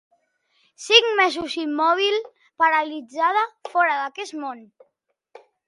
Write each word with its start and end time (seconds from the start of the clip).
Cinc 0.85 1.09
mesos 1.19 1.57
immòbil, 1.65 2.17
paralitzada, 2.63 3.47
fora 3.75 4.01
d'aquest 4.01 4.37
món. 4.43 4.69